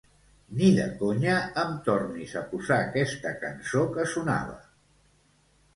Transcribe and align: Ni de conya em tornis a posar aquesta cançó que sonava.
Ni 0.61 0.69
de 0.77 0.85
conya 1.01 1.35
em 1.65 1.75
tornis 1.89 2.33
a 2.41 2.43
posar 2.55 2.81
aquesta 2.87 3.35
cançó 3.45 3.87
que 3.99 4.09
sonava. 4.17 4.59